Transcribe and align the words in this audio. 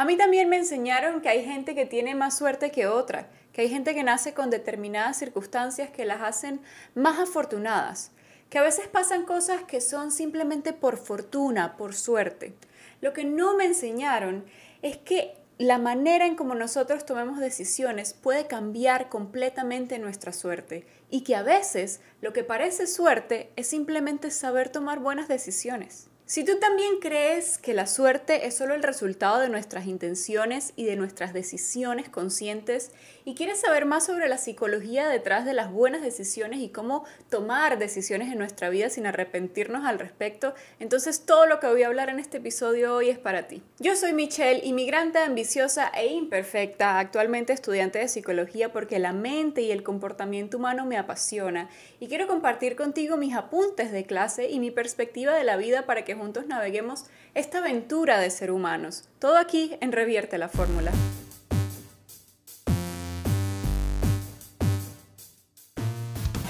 A 0.00 0.06
mí 0.06 0.16
también 0.16 0.48
me 0.48 0.56
enseñaron 0.56 1.20
que 1.20 1.28
hay 1.28 1.44
gente 1.44 1.74
que 1.74 1.84
tiene 1.84 2.14
más 2.14 2.38
suerte 2.38 2.70
que 2.70 2.86
otra, 2.86 3.28
que 3.52 3.60
hay 3.60 3.68
gente 3.68 3.94
que 3.94 4.02
nace 4.02 4.32
con 4.32 4.48
determinadas 4.48 5.18
circunstancias 5.18 5.90
que 5.90 6.06
las 6.06 6.22
hacen 6.22 6.62
más 6.94 7.18
afortunadas, 7.18 8.10
que 8.48 8.56
a 8.56 8.62
veces 8.62 8.88
pasan 8.88 9.26
cosas 9.26 9.62
que 9.64 9.82
son 9.82 10.10
simplemente 10.10 10.72
por 10.72 10.96
fortuna, 10.96 11.76
por 11.76 11.94
suerte. 11.94 12.54
Lo 13.02 13.12
que 13.12 13.26
no 13.26 13.54
me 13.58 13.66
enseñaron 13.66 14.46
es 14.80 14.96
que 14.96 15.34
la 15.58 15.76
manera 15.76 16.24
en 16.24 16.34
como 16.34 16.54
nosotros 16.54 17.04
tomemos 17.04 17.38
decisiones 17.38 18.14
puede 18.14 18.46
cambiar 18.46 19.10
completamente 19.10 19.98
nuestra 19.98 20.32
suerte 20.32 20.86
y 21.10 21.24
que 21.24 21.36
a 21.36 21.42
veces 21.42 22.00
lo 22.22 22.32
que 22.32 22.42
parece 22.42 22.86
suerte 22.86 23.52
es 23.56 23.66
simplemente 23.66 24.30
saber 24.30 24.70
tomar 24.70 25.00
buenas 25.00 25.28
decisiones. 25.28 26.09
Si 26.30 26.44
tú 26.44 26.60
también 26.60 27.00
crees 27.00 27.58
que 27.58 27.74
la 27.74 27.88
suerte 27.88 28.46
es 28.46 28.56
solo 28.56 28.74
el 28.74 28.84
resultado 28.84 29.40
de 29.40 29.48
nuestras 29.48 29.86
intenciones 29.86 30.72
y 30.76 30.84
de 30.84 30.94
nuestras 30.94 31.32
decisiones 31.32 32.08
conscientes 32.08 32.92
y 33.24 33.34
quieres 33.34 33.58
saber 33.58 33.84
más 33.84 34.06
sobre 34.06 34.28
la 34.28 34.38
psicología 34.38 35.08
detrás 35.08 35.44
de 35.44 35.54
las 35.54 35.72
buenas 35.72 36.02
decisiones 36.02 36.60
y 36.60 36.68
cómo 36.68 37.04
tomar 37.30 37.80
decisiones 37.80 38.30
en 38.30 38.38
nuestra 38.38 38.68
vida 38.68 38.90
sin 38.90 39.06
arrepentirnos 39.06 39.84
al 39.84 39.98
respecto, 39.98 40.54
entonces 40.78 41.26
todo 41.26 41.46
lo 41.46 41.58
que 41.58 41.66
voy 41.66 41.82
a 41.82 41.88
hablar 41.88 42.10
en 42.10 42.20
este 42.20 42.36
episodio 42.36 42.94
hoy 42.94 43.10
es 43.10 43.18
para 43.18 43.48
ti. 43.48 43.60
Yo 43.80 43.96
soy 43.96 44.12
Michelle, 44.12 44.64
inmigrante 44.64 45.18
ambiciosa 45.18 45.88
e 45.88 46.06
imperfecta, 46.12 47.00
actualmente 47.00 47.52
estudiante 47.52 47.98
de 47.98 48.06
psicología 48.06 48.72
porque 48.72 49.00
la 49.00 49.12
mente 49.12 49.62
y 49.62 49.72
el 49.72 49.82
comportamiento 49.82 50.58
humano 50.58 50.86
me 50.86 50.96
apasiona 50.96 51.68
y 51.98 52.06
quiero 52.06 52.28
compartir 52.28 52.76
contigo 52.76 53.16
mis 53.16 53.34
apuntes 53.34 53.90
de 53.90 54.04
clase 54.04 54.48
y 54.48 54.60
mi 54.60 54.70
perspectiva 54.70 55.34
de 55.34 55.42
la 55.42 55.56
vida 55.56 55.86
para 55.86 56.04
que 56.04 56.19
juntos 56.20 56.46
naveguemos 56.46 57.06
esta 57.34 57.58
aventura 57.58 58.20
de 58.20 58.28
ser 58.28 58.50
humanos. 58.50 59.04
Todo 59.18 59.38
aquí 59.38 59.78
en 59.80 59.90
Revierte 59.90 60.36
la 60.36 60.50
Fórmula. 60.50 60.92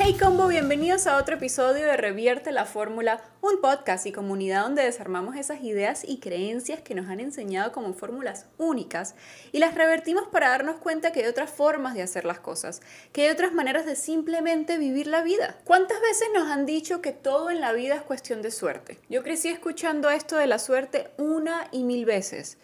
Hey 0.02 0.16
combo, 0.18 0.48
bienvenidos 0.48 1.06
a 1.06 1.18
otro 1.18 1.34
episodio 1.34 1.84
de 1.84 1.94
Revierte 1.94 2.52
la 2.52 2.64
Fórmula, 2.64 3.20
un 3.42 3.60
podcast 3.60 4.06
y 4.06 4.12
comunidad 4.12 4.62
donde 4.62 4.82
desarmamos 4.82 5.36
esas 5.36 5.62
ideas 5.62 6.04
y 6.08 6.20
creencias 6.20 6.80
que 6.80 6.94
nos 6.94 7.10
han 7.10 7.20
enseñado 7.20 7.70
como 7.70 7.92
fórmulas 7.92 8.46
únicas 8.56 9.14
y 9.52 9.58
las 9.58 9.74
revertimos 9.74 10.26
para 10.28 10.48
darnos 10.48 10.76
cuenta 10.76 11.12
que 11.12 11.20
hay 11.20 11.26
otras 11.26 11.50
formas 11.50 11.92
de 11.92 12.00
hacer 12.00 12.24
las 12.24 12.40
cosas, 12.40 12.80
que 13.12 13.24
hay 13.24 13.28
otras 13.28 13.52
maneras 13.52 13.84
de 13.84 13.94
simplemente 13.94 14.78
vivir 14.78 15.06
la 15.06 15.20
vida. 15.20 15.58
¿Cuántas 15.64 16.00
veces 16.00 16.28
nos 16.32 16.48
han 16.48 16.64
dicho 16.64 17.02
que 17.02 17.12
todo 17.12 17.50
en 17.50 17.60
la 17.60 17.74
vida 17.74 17.96
es 17.96 18.02
cuestión 18.02 18.40
de 18.40 18.52
suerte? 18.52 18.98
Yo 19.10 19.22
crecí 19.22 19.48
escuchando 19.48 20.08
esto 20.08 20.36
de 20.36 20.46
la 20.46 20.58
suerte 20.58 21.10
una 21.18 21.68
y 21.72 21.84
mil 21.84 22.06
veces. 22.06 22.56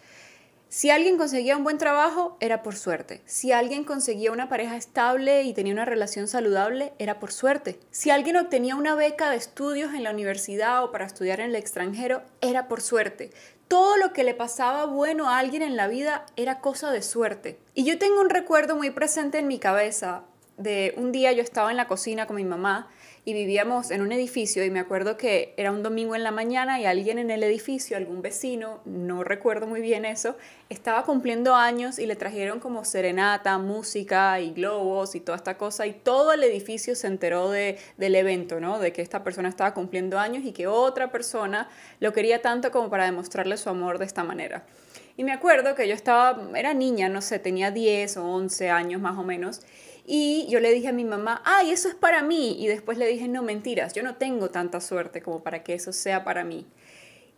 Si 0.69 0.89
alguien 0.89 1.17
conseguía 1.17 1.55
un 1.55 1.63
buen 1.63 1.77
trabajo, 1.77 2.35
era 2.41 2.61
por 2.61 2.75
suerte. 2.75 3.21
Si 3.25 3.53
alguien 3.53 3.85
conseguía 3.85 4.33
una 4.33 4.49
pareja 4.49 4.75
estable 4.75 5.43
y 5.43 5.53
tenía 5.53 5.71
una 5.71 5.85
relación 5.85 6.27
saludable, 6.27 6.91
era 6.99 7.19
por 7.19 7.31
suerte. 7.31 7.79
Si 7.89 8.09
alguien 8.09 8.35
obtenía 8.35 8.75
una 8.75 8.93
beca 8.93 9.29
de 9.29 9.37
estudios 9.37 9.93
en 9.93 10.03
la 10.03 10.11
universidad 10.11 10.83
o 10.83 10.91
para 10.91 11.05
estudiar 11.05 11.39
en 11.39 11.51
el 11.51 11.55
extranjero, 11.55 12.21
era 12.41 12.67
por 12.67 12.81
suerte. 12.81 13.31
Todo 13.69 13.95
lo 13.95 14.11
que 14.11 14.25
le 14.25 14.33
pasaba 14.33 14.85
bueno 14.85 15.29
a 15.29 15.39
alguien 15.39 15.61
en 15.61 15.77
la 15.77 15.87
vida 15.87 16.25
era 16.35 16.59
cosa 16.59 16.91
de 16.91 17.01
suerte. 17.01 17.57
Y 17.73 17.85
yo 17.85 17.97
tengo 17.97 18.19
un 18.19 18.29
recuerdo 18.29 18.75
muy 18.75 18.91
presente 18.91 19.39
en 19.39 19.47
mi 19.47 19.59
cabeza 19.59 20.23
de 20.57 20.93
un 20.97 21.11
día 21.11 21.31
yo 21.31 21.43
estaba 21.43 21.71
en 21.71 21.77
la 21.77 21.87
cocina 21.87 22.25
con 22.25 22.35
mi 22.35 22.43
mamá 22.43 22.89
y 23.27 23.33
vivíamos 23.33 23.91
en 23.91 23.99
un 23.99 24.13
edificio 24.13 24.63
y 24.63 24.71
me 24.71 24.79
acuerdo 24.79 25.17
que 25.17 25.53
era 25.57 25.73
un 25.73 25.83
domingo 25.83 26.15
en 26.15 26.23
la 26.23 26.31
mañana 26.31 26.79
y 26.79 26.85
alguien 26.85 27.19
en 27.19 27.29
el 27.29 27.43
edificio, 27.43 27.97
algún 27.97 28.21
vecino, 28.21 28.79
no 28.85 29.25
recuerdo 29.25 29.67
muy 29.67 29.81
bien 29.81 30.05
eso, 30.05 30.37
estaba 30.69 31.03
cumpliendo 31.03 31.53
años 31.53 31.99
y 31.99 32.05
le 32.05 32.15
trajeron 32.15 32.61
como 32.61 32.85
serenata, 32.85 33.57
música 33.57 34.39
y 34.39 34.53
globos 34.53 35.13
y 35.13 35.19
toda 35.19 35.35
esta 35.35 35.57
cosa 35.57 35.85
y 35.85 35.91
todo 35.91 36.31
el 36.31 36.41
edificio 36.41 36.95
se 36.95 37.07
enteró 37.07 37.51
de, 37.51 37.77
del 37.97 38.15
evento, 38.15 38.61
¿no? 38.61 38.79
De 38.79 38.93
que 38.93 39.01
esta 39.01 39.25
persona 39.25 39.49
estaba 39.49 39.73
cumpliendo 39.73 40.17
años 40.17 40.45
y 40.45 40.53
que 40.53 40.67
otra 40.67 41.11
persona 41.11 41.67
lo 41.99 42.13
quería 42.13 42.41
tanto 42.41 42.71
como 42.71 42.89
para 42.89 43.03
demostrarle 43.03 43.57
su 43.57 43.67
amor 43.67 43.99
de 43.99 44.05
esta 44.05 44.23
manera. 44.23 44.63
Y 45.17 45.25
me 45.25 45.33
acuerdo 45.33 45.75
que 45.75 45.85
yo 45.85 45.95
estaba, 45.95 46.49
era 46.55 46.73
niña, 46.73 47.09
no 47.09 47.21
sé, 47.21 47.39
tenía 47.39 47.71
10 47.71 48.15
o 48.15 48.25
11 48.25 48.69
años 48.69 49.01
más 49.01 49.17
o 49.17 49.23
menos, 49.23 49.63
y 50.09 50.47
yo 50.47 50.61
le 50.61 50.71
dije 50.71 50.87
a 50.87 50.93
mi 50.93 51.03
mamá, 51.03 51.41
ay, 51.43 51.71
eso 51.71 51.89
es 51.89 51.95
para 51.95 52.23
mí. 52.23 52.55
Y 52.57 52.67
después 52.67 52.97
le 52.97 53.05
dije, 53.07 53.27
no, 53.27 53.43
mentiras, 53.43 53.91
yo 53.91 54.03
no 54.03 54.15
tengo 54.15 54.49
tanta 54.49 54.79
suerte 54.79 55.21
como 55.21 55.43
para 55.43 55.63
que 55.63 55.73
eso 55.73 55.91
sea 55.91 56.23
para 56.23 56.45
mí. 56.45 56.65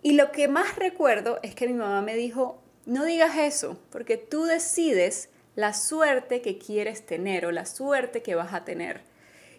Y 0.04 0.14
lo 0.14 0.32
que 0.32 0.48
más 0.48 0.76
recuerdo 0.76 1.40
es 1.42 1.56
que 1.56 1.68
mi 1.68 1.74
mamá 1.74 2.04
me 2.04 2.16
dijo, 2.16 2.62
no 2.86 3.06
digas 3.06 3.38
eso, 3.40 3.80
porque 3.90 4.18
tú 4.18 4.44
decides 4.44 5.30
la 5.56 5.74
suerte 5.74 6.44
que 6.44 6.60
quieres 6.60 7.04
tener 7.08 7.48
o 7.48 7.52
la 7.52 7.66
suerte 7.66 8.22
que 8.22 8.36
vas 8.36 8.54
a 8.54 8.64
tener. 8.66 9.02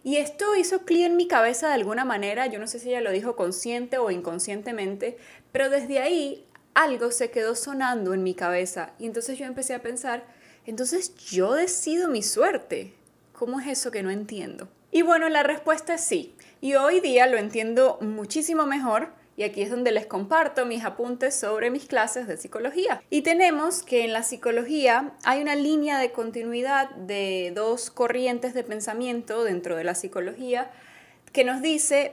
Y 0.04 0.16
esto 0.16 0.54
hizo 0.54 0.84
clic 0.84 1.02
en 1.02 1.16
mi 1.16 1.26
cabeza 1.26 1.66
de 1.66 1.74
alguna 1.74 2.04
manera, 2.04 2.46
yo 2.46 2.60
no 2.60 2.68
sé 2.68 2.78
si 2.78 2.90
ella 2.90 3.00
lo 3.00 3.10
dijo 3.10 3.34
consciente 3.34 3.98
o 3.98 4.12
inconscientemente, 4.12 5.18
pero 5.50 5.68
desde 5.68 5.98
ahí 5.98 6.46
algo 6.74 7.10
se 7.10 7.32
quedó 7.32 7.56
sonando 7.56 8.14
en 8.14 8.22
mi 8.22 8.34
cabeza 8.34 8.92
y 9.00 9.06
entonces 9.06 9.36
yo 9.36 9.46
empecé 9.46 9.74
a 9.74 9.82
pensar, 9.82 10.24
entonces 10.64 11.12
yo 11.16 11.54
decido 11.54 12.08
mi 12.08 12.22
suerte. 12.22 12.94
¿Cómo 13.40 13.58
es 13.58 13.68
eso 13.68 13.90
que 13.90 14.02
no 14.02 14.10
entiendo? 14.10 14.68
Y 14.90 15.00
bueno, 15.00 15.30
la 15.30 15.42
respuesta 15.42 15.94
es 15.94 16.02
sí. 16.02 16.34
Y 16.60 16.74
hoy 16.74 17.00
día 17.00 17.26
lo 17.26 17.38
entiendo 17.38 17.96
muchísimo 18.02 18.66
mejor 18.66 19.14
y 19.34 19.44
aquí 19.44 19.62
es 19.62 19.70
donde 19.70 19.92
les 19.92 20.04
comparto 20.04 20.66
mis 20.66 20.84
apuntes 20.84 21.36
sobre 21.36 21.70
mis 21.70 21.86
clases 21.86 22.26
de 22.26 22.36
psicología. 22.36 23.02
Y 23.08 23.22
tenemos 23.22 23.82
que 23.82 24.04
en 24.04 24.12
la 24.12 24.24
psicología 24.24 25.14
hay 25.24 25.40
una 25.40 25.56
línea 25.56 25.98
de 25.98 26.12
continuidad 26.12 26.90
de 26.90 27.50
dos 27.56 27.90
corrientes 27.90 28.52
de 28.52 28.62
pensamiento 28.62 29.42
dentro 29.42 29.74
de 29.74 29.84
la 29.84 29.94
psicología 29.94 30.70
que 31.32 31.42
nos 31.42 31.62
dice 31.62 32.12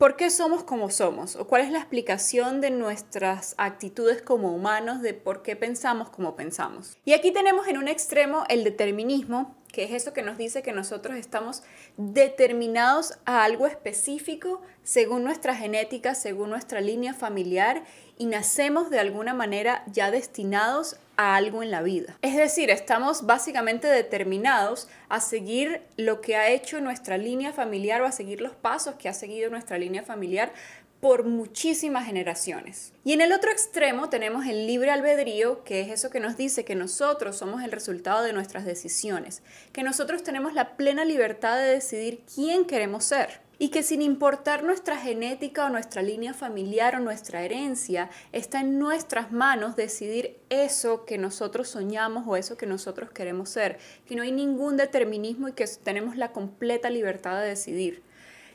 por 0.00 0.16
qué 0.16 0.30
somos 0.30 0.64
como 0.64 0.88
somos 0.88 1.36
o 1.36 1.46
cuál 1.46 1.60
es 1.60 1.70
la 1.70 1.78
explicación 1.78 2.62
de 2.62 2.70
nuestras 2.70 3.54
actitudes 3.58 4.22
como 4.22 4.54
humanos, 4.54 5.02
de 5.02 5.12
por 5.12 5.42
qué 5.42 5.56
pensamos 5.56 6.08
como 6.08 6.36
pensamos. 6.36 6.96
Y 7.04 7.12
aquí 7.12 7.32
tenemos 7.32 7.66
en 7.68 7.76
un 7.76 7.86
extremo 7.86 8.44
el 8.48 8.64
determinismo, 8.64 9.59
que 9.72 9.84
es 9.84 9.90
eso 9.92 10.12
que 10.12 10.22
nos 10.22 10.38
dice 10.38 10.62
que 10.62 10.72
nosotros 10.72 11.16
estamos 11.16 11.62
determinados 11.96 13.18
a 13.24 13.44
algo 13.44 13.66
específico 13.66 14.62
según 14.82 15.24
nuestra 15.24 15.54
genética, 15.54 16.14
según 16.14 16.50
nuestra 16.50 16.80
línea 16.80 17.14
familiar 17.14 17.84
y 18.18 18.26
nacemos 18.26 18.90
de 18.90 18.98
alguna 18.98 19.34
manera 19.34 19.82
ya 19.86 20.10
destinados 20.10 20.98
a 21.16 21.36
algo 21.36 21.62
en 21.62 21.70
la 21.70 21.82
vida. 21.82 22.16
Es 22.22 22.36
decir, 22.36 22.70
estamos 22.70 23.26
básicamente 23.26 23.86
determinados 23.86 24.88
a 25.08 25.20
seguir 25.20 25.82
lo 25.96 26.20
que 26.20 26.36
ha 26.36 26.48
hecho 26.48 26.80
nuestra 26.80 27.18
línea 27.18 27.52
familiar 27.52 28.02
o 28.02 28.06
a 28.06 28.12
seguir 28.12 28.40
los 28.40 28.52
pasos 28.52 28.94
que 28.96 29.08
ha 29.08 29.14
seguido 29.14 29.50
nuestra 29.50 29.78
línea 29.78 30.02
familiar 30.02 30.52
por 31.00 31.24
muchísimas 31.24 32.06
generaciones. 32.06 32.92
Y 33.04 33.12
en 33.12 33.22
el 33.22 33.32
otro 33.32 33.50
extremo 33.50 34.10
tenemos 34.10 34.46
el 34.46 34.66
libre 34.66 34.90
albedrío, 34.90 35.64
que 35.64 35.80
es 35.80 35.88
eso 35.88 36.10
que 36.10 36.20
nos 36.20 36.36
dice 36.36 36.64
que 36.64 36.74
nosotros 36.74 37.36
somos 37.36 37.62
el 37.62 37.72
resultado 37.72 38.22
de 38.22 38.32
nuestras 38.32 38.64
decisiones, 38.64 39.42
que 39.72 39.82
nosotros 39.82 40.22
tenemos 40.22 40.52
la 40.52 40.76
plena 40.76 41.04
libertad 41.04 41.56
de 41.56 41.64
decidir 41.64 42.22
quién 42.32 42.66
queremos 42.66 43.04
ser 43.04 43.40
y 43.58 43.68
que 43.68 43.82
sin 43.82 44.00
importar 44.00 44.62
nuestra 44.62 44.96
genética 44.96 45.66
o 45.66 45.68
nuestra 45.68 46.00
línea 46.00 46.32
familiar 46.32 46.96
o 46.96 47.00
nuestra 47.00 47.42
herencia, 47.42 48.08
está 48.32 48.60
en 48.60 48.78
nuestras 48.78 49.32
manos 49.32 49.76
decidir 49.76 50.38
eso 50.48 51.04
que 51.04 51.18
nosotros 51.18 51.68
soñamos 51.68 52.24
o 52.26 52.36
eso 52.36 52.56
que 52.56 52.64
nosotros 52.64 53.10
queremos 53.10 53.50
ser, 53.50 53.78
que 54.06 54.16
no 54.16 54.22
hay 54.22 54.32
ningún 54.32 54.78
determinismo 54.78 55.48
y 55.48 55.52
que 55.52 55.66
tenemos 55.82 56.16
la 56.16 56.32
completa 56.32 56.88
libertad 56.88 57.38
de 57.38 57.48
decidir. 57.48 58.02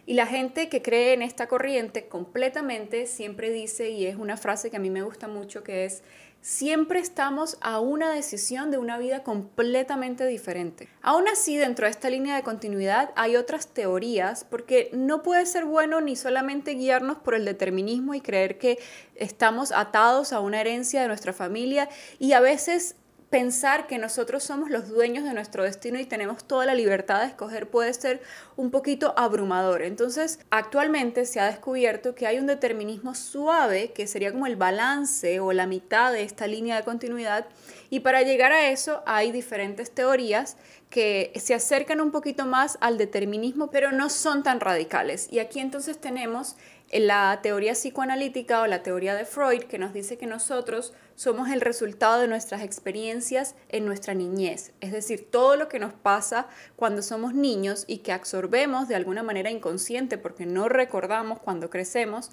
Y 0.06 0.14
la 0.14 0.28
gente 0.28 0.70
que 0.70 0.82
cree 0.82 1.14
en 1.14 1.24
esta 1.24 1.48
corriente 1.48 2.08
completamente 2.08 3.08
siempre 3.08 3.50
dice, 3.50 3.90
y 3.90 4.06
es 4.06 4.18
una 4.18 4.38
frase 4.38 4.70
que 4.70 4.78
a 4.78 4.80
mí 4.80 4.92
me 4.92 5.02
gusta 5.02 5.28
mucho, 5.28 5.64
que 5.64 5.86
es, 5.86 6.04
siempre 6.42 7.00
estamos 7.00 7.58
a 7.62 7.80
una 7.80 8.14
decisión 8.14 8.70
de 8.70 8.78
una 8.78 9.00
vida 9.00 9.24
completamente 9.24 10.28
diferente. 10.28 10.88
Aún 11.02 11.28
así, 11.28 11.58
dentro 11.58 11.88
de 11.88 11.92
esta 11.92 12.12
línea 12.12 12.36
de 12.36 12.44
continuidad 12.44 13.10
hay 13.16 13.36
otras 13.36 13.70
teorías, 13.70 14.44
porque 14.44 14.92
no 14.94 15.24
puede 15.24 15.48
ser 15.48 15.66
bueno 15.66 16.02
ni 16.02 16.16
solamente 16.16 16.76
guiarnos 16.76 17.18
por 17.18 17.34
el 17.34 17.46
determinismo 17.46 18.14
y 18.14 18.22
creer 18.22 18.60
que 18.60 18.78
estamos 19.16 19.72
atados 19.72 20.34
a 20.34 20.40
una 20.40 20.62
herencia 20.62 21.02
de 21.02 21.08
nuestra 21.08 21.34
familia 21.34 21.90
y 22.20 22.34
a 22.34 22.42
veces 22.42 22.96
pensar 23.30 23.88
que 23.88 23.98
nosotros 23.98 24.44
somos 24.44 24.70
los 24.70 24.88
dueños 24.88 25.24
de 25.24 25.34
nuestro 25.34 25.64
destino 25.64 26.00
y 26.00 26.06
tenemos 26.06 26.46
toda 26.46 26.66
la 26.66 26.76
libertad 26.76 27.22
de 27.22 27.28
escoger 27.28 27.70
puede 27.70 27.94
ser 27.94 28.22
un 28.56 28.72
poquito 28.72 29.14
abrumador. 29.18 29.82
Entonces, 29.82 30.40
actualmente 30.52 31.26
se 31.26 31.40
ha 31.40 31.46
descubierto 31.46 32.16
que 32.16 32.28
hay 32.28 32.40
un 32.40 32.46
determinismo 32.46 33.16
suave, 33.16 33.92
que 33.92 34.08
sería 34.08 34.32
como 34.32 34.48
el 34.48 34.56
balance 34.56 35.40
o 35.40 35.52
la 35.54 35.68
mitad 35.68 36.14
de 36.14 36.24
esta 36.24 36.48
línea 36.48 36.78
de 36.78 36.84
continuidad, 36.84 37.48
y 37.90 38.02
para 38.02 38.22
llegar 38.22 38.52
a 38.52 38.70
eso 38.70 39.04
hay 39.06 39.32
diferentes 39.32 39.92
teorías 39.92 40.58
que 40.90 41.34
se 41.36 41.54
acercan 41.54 42.02
un 42.02 42.12
poquito 42.12 42.46
más 42.46 42.78
al 42.80 42.98
determinismo, 42.98 43.70
pero 43.70 43.92
no 43.92 44.10
son 44.10 44.44
tan 44.44 44.60
radicales. 44.60 45.28
Y 45.32 45.40
aquí 45.40 45.60
entonces 45.60 46.00
tenemos 46.00 46.56
la 47.00 47.40
teoría 47.42 47.74
psicoanalítica 47.74 48.62
o 48.62 48.68
la 48.68 48.84
teoría 48.84 49.16
de 49.16 49.26
Freud 49.26 49.64
que 49.64 49.78
nos 49.78 49.94
dice 49.94 50.18
que 50.18 50.28
nosotros 50.28 50.94
somos 51.16 51.50
el 51.50 51.62
resultado 51.62 52.22
de 52.22 52.28
nuestras 52.28 52.62
experiencias 52.62 53.56
en 53.70 53.86
nuestra 53.86 54.14
niñez, 54.14 54.72
es 54.82 54.92
decir, 54.92 55.30
todo 55.30 55.56
lo 55.56 55.68
que 55.68 55.80
nos 55.80 55.94
pasa 55.94 56.48
cuando 56.76 57.02
somos 57.02 57.34
niños 57.34 57.86
y 57.88 57.98
que 58.00 58.12
absorbemos 58.12 58.88
de 58.88 58.96
alguna 58.96 59.24
manera 59.24 59.52
inconsciente 59.52 60.18
porque 60.18 60.46
no 60.46 60.70
recordamos 60.70 61.40
cuando 61.40 61.70
crecemos, 61.70 62.32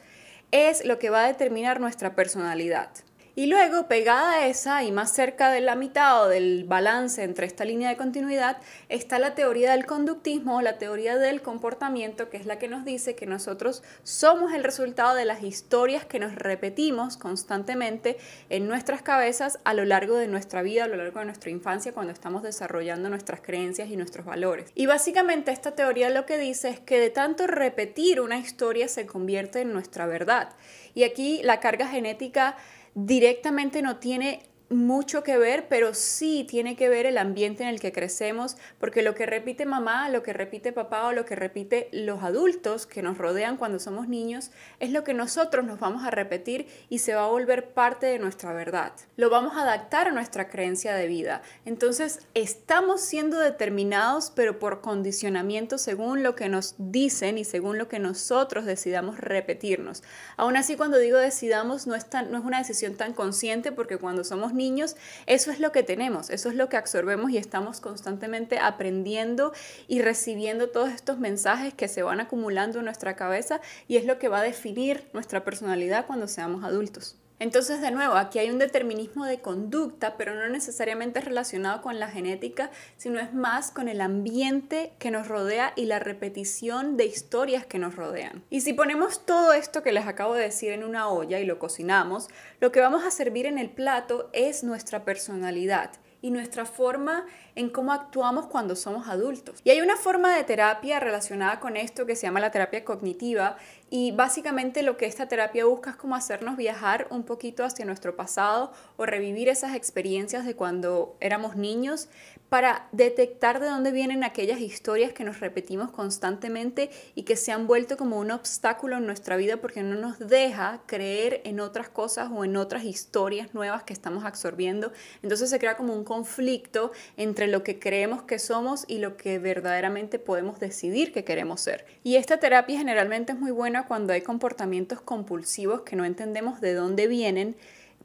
es 0.53 0.85
lo 0.85 0.99
que 0.99 1.11
va 1.11 1.25
a 1.25 1.29
determinar 1.29 1.81
nuestra 1.81 2.15
personalidad. 2.15 2.91
Y 3.34 3.46
luego, 3.46 3.88
pegada 3.88 4.32
a 4.32 4.46
esa 4.46 4.82
y 4.84 4.93
más 4.93 5.11
cerca 5.11 5.50
de 5.50 5.62
la 5.62 5.75
mitad 5.75 6.23
o 6.23 6.29
del 6.29 6.64
balance 6.64 7.23
entre 7.23 7.46
esta 7.46 7.64
línea 7.64 7.88
de 7.88 7.96
continuidad, 7.96 8.58
está 8.90 9.19
la 9.19 9.34
teoría 9.34 9.70
del 9.70 9.87
conductismo 9.87 10.58
o 10.58 10.61
la 10.61 10.76
teoría 10.76 11.17
del 11.17 11.40
comportamiento, 11.40 12.29
que 12.29 12.37
es 12.37 12.44
la 12.44 12.58
que 12.58 12.69
nos 12.69 12.84
dice 12.84 13.14
que 13.14 13.25
nosotros 13.25 13.82
somos 14.02 14.52
el 14.52 14.62
resultado 14.62 15.14
de 15.14 15.25
las 15.25 15.43
historias 15.43 16.05
que 16.05 16.19
nos 16.19 16.34
repetimos 16.34 17.17
constantemente 17.17 18.19
en 18.50 18.69
nuestras 18.69 19.00
cabezas 19.00 19.58
a 19.64 19.73
lo 19.73 19.87
largo 19.87 20.17
de 20.17 20.29
nuestra 20.29 20.61
vida, 20.61 20.84
a 20.84 20.88
lo 20.88 20.96
largo 20.96 21.20
de 21.20 21.25
nuestra 21.25 21.49
infancia, 21.49 21.94
cuando 21.94 22.12
estamos 22.12 22.43
desarrollando 22.43 23.08
nuestras 23.08 23.40
creencias 23.40 23.88
y 23.88 23.96
nuestros 23.96 24.26
valores. 24.26 24.70
Y 24.75 24.84
básicamente 24.84 25.52
esta 25.52 25.70
teoría 25.70 26.11
lo 26.11 26.26
que 26.26 26.37
dice 26.37 26.69
es 26.69 26.81
que 26.81 27.00
de 27.00 27.08
tanto 27.08 27.46
repetir 27.46 28.20
una 28.20 28.37
historia 28.37 28.88
se 28.88 29.06
convierte 29.06 29.62
en 29.62 29.73
nuestra 29.73 30.05
verdad. 30.05 30.50
Y 30.94 31.05
aquí 31.05 31.40
la 31.43 31.61
carga 31.61 31.88
genética 31.88 32.56
directamente 32.94 33.83
no 33.83 33.97
tiene 33.97 34.43
mucho 34.73 35.23
que 35.23 35.39
ver, 35.39 35.67
pero 35.69 35.95
sí 35.95 36.47
tiene 36.49 36.77
que 36.77 36.89
ver 36.89 37.07
el 37.07 37.19
ambiente 37.19 37.63
en 37.63 37.69
el 37.69 37.81
que 37.81 37.93
crecemos, 37.93 38.57
porque 38.79 39.03
lo 39.03 39.15
que 39.15 39.27
repite 39.27 39.67
mamá, 39.67 40.09
lo 40.09 40.23
que 40.23 40.33
repite 40.33 40.73
papá 40.73 41.07
o 41.07 41.13
lo 41.13 41.25
que 41.25 41.37
repite 41.37 41.89
los 41.93 42.23
adultos 42.23 42.87
que 42.87 43.03
nos 43.03 43.19
rodean 43.19 43.57
cuando 43.57 43.79
somos 43.79 44.09
niños, 44.09 44.51
es 44.81 44.91
lo 44.91 45.05
que 45.05 45.15
nosotros 45.15 45.65
nos 45.65 45.79
vamos 45.79 46.05
a 46.05 46.11
repetir 46.11 46.67
y 46.89 46.99
se 46.99 47.15
va 47.15 47.25
a 47.25 47.29
volver 47.29 47.71
parte 47.71 48.07
de 48.07 48.19
nuestra 48.19 48.53
verdad. 48.53 48.93
Lo 49.17 49.31
vamos 49.31 49.57
a 49.57 49.63
adaptar 49.63 50.09
a 50.09 50.13
nuestra 50.13 50.49
creencia 50.49 50.95
de 50.95 51.07
vida. 51.07 51.43
Entonces, 51.65 52.21
estamos 52.35 53.01
siendo 53.01 53.39
determinados, 53.39 54.33
pero 54.35 54.59
por 54.59 54.81
condicionamiento 54.81 55.79
según 55.79 56.23
lo 56.23 56.35
que 56.35 56.49
nos 56.49 56.75
dicen 56.79 57.39
y 57.39 57.45
según 57.45 57.79
lo 57.79 57.89
que 57.89 57.99
nosotros 57.99 58.65
decidamos 58.65 59.19
repetirnos. 59.19 60.03
Aún 60.37 60.57
así, 60.57 60.77
cuando 60.77 60.99
digo 60.99 61.19
decidamos, 61.19 61.87
no 61.87 61.95
es, 61.95 62.07
no 62.31 62.39
es 62.39 62.45
una 62.45 62.59
decisión 62.59 62.97
tan 62.97 63.13
consciente, 63.13 63.73
porque 63.73 63.99
cuando 63.99 64.25
somos 64.25 64.53
niños, 64.53 64.62
niños, 64.62 64.97
eso 65.26 65.50
es 65.50 65.59
lo 65.59 65.73
que 65.73 65.82
tenemos, 65.82 66.31
eso 66.31 66.49
es 66.49 66.55
lo 66.55 66.69
que 66.69 66.76
absorbemos 66.76 67.31
y 67.31 67.38
estamos 67.38 67.81
constantemente 67.81 68.59
aprendiendo 68.59 69.53
y 69.88 70.03
recibiendo 70.03 70.70
todos 70.70 70.91
estos 70.91 71.19
mensajes 71.19 71.75
que 71.75 71.88
se 71.88 72.03
van 72.03 72.20
acumulando 72.20 72.79
en 72.79 72.85
nuestra 72.85 73.17
cabeza 73.17 73.61
y 73.88 73.97
es 73.97 74.05
lo 74.05 74.19
que 74.19 74.29
va 74.29 74.38
a 74.38 74.43
definir 74.43 75.09
nuestra 75.12 75.44
personalidad 75.44 76.06
cuando 76.06 76.29
seamos 76.29 76.64
adultos. 76.64 77.22
Entonces, 77.43 77.81
de 77.81 77.91
nuevo, 77.91 78.15
aquí 78.15 78.39
hay 78.39 78.50
un 78.50 78.61
determinismo 78.61 79.27
de 79.27 79.41
conducta, 79.41 80.17
pero 80.17 80.33
no 80.37 80.49
necesariamente 80.49 81.21
relacionado 81.21 81.83
con 81.83 81.99
la 81.99 82.06
genética, 82.06 82.71
sino 82.97 83.19
es 83.19 83.35
más 83.35 83.73
con 83.73 83.89
el 83.89 84.00
ambiente 84.00 84.93
que 85.00 85.11
nos 85.11 85.27
rodea 85.27 85.73
y 85.75 85.87
la 85.87 85.99
repetición 85.99 86.97
de 86.97 87.06
historias 87.06 87.67
que 87.67 87.81
nos 87.81 87.97
rodean. 87.97 88.44
Y 88.49 88.61
si 88.61 88.75
ponemos 88.75 89.27
todo 89.27 89.55
esto 89.55 89.83
que 89.83 89.91
les 89.91 90.06
acabo 90.06 90.35
de 90.35 90.44
decir 90.44 90.71
en 90.71 90.85
una 90.85 91.09
olla 91.09 91.41
y 91.41 91.44
lo 91.44 91.59
cocinamos, 91.59 92.29
lo 92.61 92.71
que 92.71 92.79
vamos 92.79 93.03
a 93.05 93.11
servir 93.11 93.47
en 93.47 93.59
el 93.59 93.71
plato 93.71 94.31
es 94.33 94.62
nuestra 94.62 95.05
personalidad 95.05 95.91
y 96.23 96.31
nuestra 96.31 96.65
forma 96.65 97.27
en 97.56 97.69
cómo 97.69 97.93
actuamos 97.93 98.47
cuando 98.47 98.77
somos 98.77 99.09
adultos. 99.09 99.61
Y 99.65 99.71
hay 99.71 99.81
una 99.81 99.97
forma 99.97 100.35
de 100.35 100.44
terapia 100.44 101.00
relacionada 101.00 101.59
con 101.59 101.77
esto 101.77 102.06
que 102.06 102.15
se 102.15 102.23
llama 102.23 102.39
la 102.39 102.53
terapia 102.53 102.85
cognitiva 102.85 103.56
y 103.94 104.11
básicamente 104.11 104.83
lo 104.83 104.97
que 104.97 105.05
esta 105.05 105.29
terapia 105.29 105.67
busca 105.67 105.91
es 105.91 105.97
como 105.97 106.15
hacernos 106.15 106.56
viajar 106.56 107.09
un 107.11 107.25
poquito 107.25 107.62
hacia 107.62 107.85
nuestro 107.85 108.17
pasado 108.17 108.73
o 108.97 109.05
revivir 109.05 109.50
esas 109.50 109.75
experiencias 109.75 110.47
de 110.47 110.56
cuando 110.56 111.15
éramos 111.21 111.56
niños 111.56 112.09
para 112.49 112.87
detectar 112.93 113.61
de 113.61 113.67
dónde 113.67 113.93
vienen 113.93 114.25
aquellas 114.25 114.61
historias 114.61 115.12
que 115.12 115.25
nos 115.25 115.41
repetimos 115.41 115.91
constantemente 115.91 116.91
y 117.15 117.23
que 117.23 117.37
se 117.37 117.50
han 117.50 117.67
vuelto 117.67 117.97
como 117.97 118.19
un 118.19 118.31
obstáculo 118.31 118.97
en 118.97 119.06
nuestra 119.06 119.37
vida 119.37 119.59
porque 119.59 119.83
no 119.83 119.94
nos 119.94 120.19
deja 120.19 120.83
creer 120.87 121.41
en 121.44 121.61
otras 121.61 121.89
cosas 121.89 122.31
o 122.31 122.44
en 122.44 122.56
otras 122.56 122.85
historias 122.85 123.55
nuevas 123.55 123.85
que 123.85 123.94
estamos 123.94 124.25
absorbiendo. 124.25 124.93
Entonces 125.23 125.49
se 125.49 125.59
crea 125.59 125.79
como 125.79 125.94
un 125.94 126.05
conflicto 126.05 126.93
entre 127.17 127.47
lo 127.47 127.62
que 127.62 127.79
creemos 127.79 128.23
que 128.23 128.39
somos 128.39 128.85
y 128.87 128.99
lo 128.99 129.17
que 129.17 129.39
verdaderamente 129.39 130.19
podemos 130.19 130.61
decidir 130.61 131.12
que 131.12 131.25
queremos 131.25 131.61
ser. 131.61 131.87
Y 132.03 132.17
esta 132.17 132.39
terapia 132.39 132.77
generalmente 132.77 133.33
es 133.33 133.39
muy 133.39 133.50
buena 133.50 133.81
cuando 133.87 134.12
hay 134.12 134.23
comportamientos 134.23 135.00
compulsivos 135.00 135.82
que 135.82 135.96
no 135.96 136.05
entendemos 136.05 136.61
de 136.61 136.75
dónde 136.75 137.06
vienen 137.06 137.56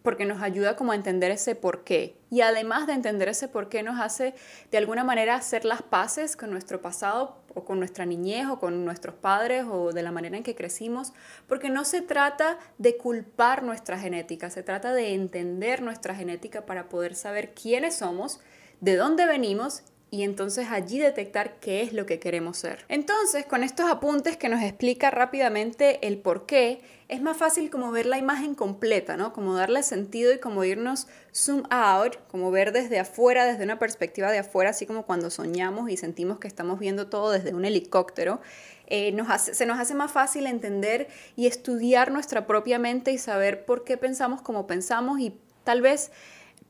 porque 0.07 0.25
nos 0.25 0.41
ayuda 0.41 0.77
como 0.77 0.94
a 0.94 0.95
entender 0.95 1.31
ese 1.31 1.53
por 1.53 1.83
qué. 1.83 2.15
Y 2.29 2.39
además 2.39 2.88
de 2.88 2.94
entender 2.94 3.27
ese 3.27 3.50
por 3.50 3.68
qué 3.68 3.83
nos 3.83 4.00
hace 4.00 4.35
de 4.71 4.77
alguna 4.77 5.03
manera 5.03 5.35
hacer 5.35 5.65
las 5.65 5.81
paces 5.81 6.38
con 6.38 6.50
nuestro 6.50 6.81
pasado 6.81 7.41
o 7.53 7.65
con 7.65 7.79
nuestra 7.79 8.06
niñez 8.06 8.47
o 8.47 8.57
con 8.57 8.85
nuestros 8.85 9.15
padres 9.15 9.65
o 9.69 9.91
de 9.91 10.03
la 10.03 10.13
manera 10.13 10.38
en 10.38 10.44
que 10.44 10.56
crecimos, 10.56 11.12
porque 11.47 11.69
no 11.69 11.83
se 11.83 12.01
trata 12.01 12.57
de 12.77 12.95
culpar 12.95 13.63
nuestra 13.63 14.00
genética, 14.00 14.50
se 14.50 14.63
trata 14.63 14.94
de 14.94 15.13
entender 15.13 15.81
nuestra 15.81 16.15
genética 16.15 16.65
para 16.65 16.88
poder 16.88 17.13
saber 17.13 17.53
quiénes 17.53 17.97
somos, 17.97 18.39
de 18.79 18.95
dónde 18.95 19.25
venimos 19.25 19.83
y 20.09 20.24
entonces 20.24 20.68
allí 20.71 21.00
detectar 21.00 21.59
qué 21.59 21.81
es 21.81 21.92
lo 21.92 22.06
que 22.06 22.19
queremos 22.19 22.57
ser. 22.57 22.86
Entonces, 22.88 23.45
con 23.45 23.63
estos 23.63 23.89
apuntes 23.89 24.38
que 24.38 24.48
nos 24.48 24.62
explica 24.62 25.12
rápidamente 25.12 26.07
el 26.07 26.18
por 26.18 26.45
qué, 26.45 26.81
es 27.09 27.21
más 27.21 27.38
fácil 27.38 27.69
como 27.69 27.92
ver 27.92 28.06
la 28.06 28.18
imagen 28.18 28.56
completa, 28.56 29.18
¿no? 29.18 29.33
Como 29.33 29.54
darle 29.54 29.83
sentido 29.83 30.33
y 30.33 30.39
como 30.39 30.63
irnos 30.63 31.07
zoom 31.33 31.63
out, 31.69 32.18
como 32.30 32.51
ver 32.51 32.71
desde 32.71 33.00
afuera, 33.00 33.45
desde 33.45 33.63
una 33.63 33.80
perspectiva 33.80 34.31
de 34.31 34.39
afuera, 34.39 34.71
así 34.71 34.86
como 34.86 35.06
cuando 35.06 35.30
soñamos 35.30 35.89
y 35.89 35.98
sentimos 35.98 36.39
que 36.39 36.48
estamos 36.48 36.80
viendo 36.80 37.07
todo 37.07 37.31
desde 37.31 37.53
un 37.53 37.65
helicóptero. 37.65 38.42
Eh, 38.88 39.15
se 39.38 39.65
nos 39.65 39.80
hace 39.80 39.94
más 39.94 40.12
fácil 40.12 40.48
entender 40.48 41.07
y 41.36 41.48
estudiar 41.48 42.12
nuestra 42.12 42.48
propia 42.48 42.80
mente 42.80 43.12
y 43.12 43.18
saber 43.18 43.65
por 43.65 43.83
qué 43.83 43.98
pensamos 43.98 44.42
como 44.42 44.68
pensamos 44.68 45.19
y 45.19 45.38
tal 45.65 45.81
vez 45.81 46.12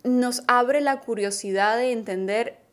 nos 0.04 0.44
abre 0.48 0.82
la 0.82 1.00
curiosidad 1.02 1.78
de 1.78 1.92
entender 1.92 2.67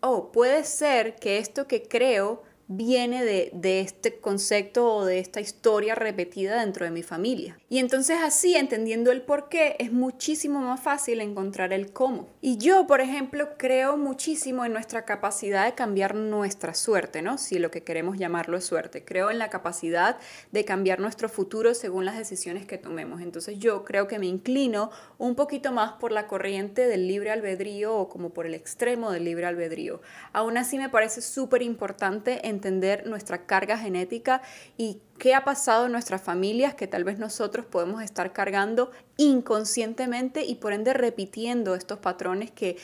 oh, 0.00 0.30
puede 0.32 0.64
ser 0.64 1.16
que 1.16 1.38
esto 1.38 1.66
que 1.66 1.82
creo 1.82 2.42
viene 2.68 3.24
de, 3.24 3.80
este 3.80 4.18
concepto 4.18 4.94
o 4.94 5.04
de 5.06 5.18
esta 5.18 5.40
historia 5.40 5.94
repetida 5.94 6.60
dentro 6.60 6.84
de 6.84 6.90
mi 6.90 7.02
familia. 7.02 7.58
Y 7.70 7.78
entonces 7.78 8.18
así, 8.22 8.56
entendiendo 8.56 9.10
el 9.10 9.22
por 9.22 9.48
qué, 9.48 9.76
es 9.78 9.90
muchísimo 9.90 10.60
más 10.60 10.80
fácil 10.80 11.20
encontrar 11.22 11.72
el 11.72 11.92
cómo. 11.92 12.28
Y 12.42 12.58
yo, 12.58 12.86
por 12.86 13.00
ejemplo, 13.00 13.56
creo 13.56 13.96
muchísimo 13.96 14.66
en 14.66 14.72
nuestra 14.72 15.06
capacidad 15.06 15.64
de 15.64 15.74
cambiar 15.74 16.14
nuestra 16.14 16.74
suerte, 16.74 17.22
¿no? 17.22 17.38
Si 17.38 17.58
lo 17.58 17.70
que 17.70 17.82
queremos 17.82 18.18
llamarlo 18.18 18.58
es 18.58 18.64
suerte. 18.64 19.02
Creo 19.02 19.30
en 19.30 19.38
la 19.38 19.48
capacidad 19.48 20.18
de 20.52 20.64
cambiar 20.64 21.00
nuestro 21.00 21.28
futuro 21.28 21.74
según 21.74 22.04
las 22.04 22.18
decisiones 22.18 22.66
que 22.66 22.76
tomemos. 22.76 23.22
Entonces 23.22 23.58
yo 23.58 23.84
creo 23.84 24.06
que 24.08 24.18
me 24.18 24.26
inclino 24.26 24.90
un 25.16 25.34
poquito 25.34 25.72
más 25.72 25.92
por 25.92 26.12
la 26.12 26.26
corriente 26.26 26.86
del 26.86 27.08
libre 27.08 27.30
albedrío 27.30 27.96
o 27.96 28.08
como 28.10 28.30
por 28.30 28.46
el 28.46 28.54
extremo 28.54 29.10
del 29.10 29.24
libre 29.24 29.46
albedrío. 29.46 30.02
Aún 30.32 30.58
así 30.58 30.76
me 30.76 30.90
parece 30.90 31.22
súper 31.22 31.62
importante 31.62 32.46
entender 32.58 33.06
nuestra 33.06 33.46
carga 33.46 33.78
genética 33.78 34.42
y 34.76 35.00
qué 35.18 35.34
ha 35.34 35.44
pasado 35.44 35.86
en 35.86 35.92
nuestras 35.92 36.20
familias 36.20 36.74
que 36.74 36.86
tal 36.86 37.04
vez 37.04 37.18
nosotros 37.18 37.64
podemos 37.64 38.02
estar 38.02 38.32
cargando 38.32 38.90
inconscientemente 39.16 40.44
y 40.44 40.56
por 40.56 40.72
ende 40.72 40.92
repitiendo 40.92 41.74
estos 41.74 42.00
patrones 42.00 42.50
que 42.50 42.76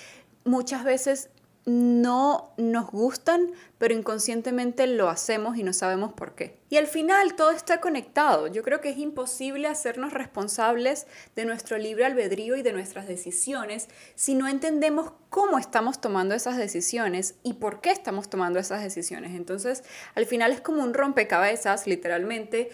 muchas 0.44 0.84
veces 0.84 1.30
no 1.66 2.52
nos 2.58 2.90
gustan, 2.90 3.52
pero 3.78 3.94
inconscientemente 3.94 4.86
lo 4.86 5.08
hacemos 5.08 5.56
y 5.56 5.62
no 5.62 5.72
sabemos 5.72 6.12
por 6.12 6.34
qué. 6.34 6.58
Y 6.68 6.76
al 6.76 6.86
final 6.86 7.36
todo 7.36 7.52
está 7.52 7.80
conectado. 7.80 8.48
Yo 8.48 8.62
creo 8.62 8.80
que 8.80 8.90
es 8.90 8.98
imposible 8.98 9.68
hacernos 9.68 10.12
responsables 10.12 11.06
de 11.34 11.46
nuestro 11.46 11.78
libre 11.78 12.04
albedrío 12.04 12.56
y 12.56 12.62
de 12.62 12.72
nuestras 12.72 13.08
decisiones 13.08 13.88
si 14.14 14.34
no 14.34 14.46
entendemos 14.46 15.12
cómo 15.30 15.58
estamos 15.58 16.00
tomando 16.00 16.34
esas 16.34 16.58
decisiones 16.58 17.36
y 17.42 17.54
por 17.54 17.80
qué 17.80 17.90
estamos 17.90 18.28
tomando 18.28 18.58
esas 18.58 18.82
decisiones. 18.82 19.34
Entonces, 19.34 19.84
al 20.14 20.26
final 20.26 20.52
es 20.52 20.60
como 20.60 20.82
un 20.82 20.92
rompecabezas, 20.92 21.86
literalmente, 21.86 22.70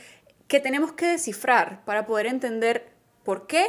que 0.49 0.59
tenemos 0.59 0.93
que 0.95 1.07
descifrar 1.07 1.85
para 1.85 2.07
poder 2.07 2.27
entender 2.27 2.89
por 3.23 3.47
qué, 3.47 3.69